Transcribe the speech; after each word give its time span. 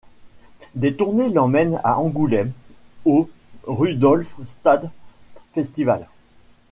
Des 0.73 0.95
tournées 0.95 1.29
l'emmènent 1.29 1.79
à 1.83 1.99
Angoulême, 1.99 2.53
au 3.05 3.29
Rudolfstatd 3.67 4.89
Festival... 5.53 6.07